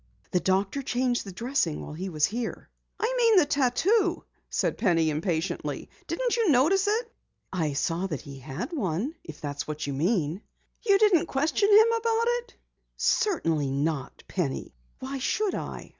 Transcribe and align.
The 0.31 0.39
doctor 0.39 0.81
changed 0.81 1.25
the 1.27 1.31
dressing 1.31 1.79
while 1.79 1.93
he 1.93 2.09
was 2.09 2.25
here." 2.25 2.71
"I 2.99 3.13
mean 3.17 3.35
the 3.35 3.45
tattoo," 3.45 4.23
said 4.49 4.79
Penny 4.79 5.11
impatiently. 5.11 5.91
"Didn't 6.07 6.35
you 6.35 6.49
notice 6.49 6.87
it?" 6.87 7.13
"I 7.53 7.73
saw 7.73 8.07
that 8.07 8.21
he 8.21 8.39
had 8.39 8.73
one, 8.73 9.13
if 9.23 9.39
that's 9.39 9.67
what 9.67 9.85
you 9.85 9.93
mean." 9.93 10.41
"You 10.81 10.97
didn't 10.97 11.27
question 11.27 11.69
him 11.69 11.91
about 11.95 12.25
it?" 12.27 12.55
"Certainly 12.97 13.69
not, 13.69 14.23
Penny. 14.27 14.73
Why 15.01 15.19
should 15.19 15.53
I?" 15.53 15.89